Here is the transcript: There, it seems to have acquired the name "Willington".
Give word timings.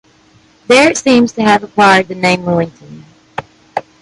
There, 0.65 0.89
it 0.89 0.97
seems 0.97 1.31
to 1.33 1.43
have 1.43 1.63
acquired 1.63 2.07
the 2.07 2.15
name 2.15 2.41
"Willington". 2.41 3.03